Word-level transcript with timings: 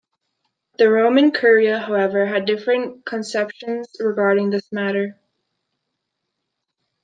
The 0.79 0.89
Roman 0.89 1.29
curia, 1.29 1.77
however, 1.77 2.25
had 2.25 2.45
different 2.45 3.05
conceptions 3.05 3.87
regarding 3.99 4.49
this 4.49 4.71
matter. 4.71 5.19